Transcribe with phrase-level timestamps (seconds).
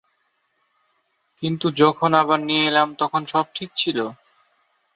[1.43, 3.97] কিন্তু যখন আবার নিয়ে এলাম তখন সব ঠিক ছিল।